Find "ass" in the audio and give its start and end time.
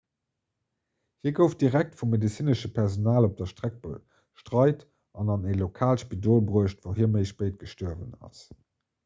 8.31-8.45